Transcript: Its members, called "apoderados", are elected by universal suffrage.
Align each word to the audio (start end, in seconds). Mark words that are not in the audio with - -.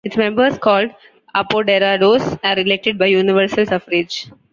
Its 0.03 0.17
members, 0.17 0.57
called 0.57 0.89
"apoderados", 1.35 2.39
are 2.43 2.57
elected 2.57 2.97
by 2.97 3.05
universal 3.05 3.63
suffrage. 3.67 4.31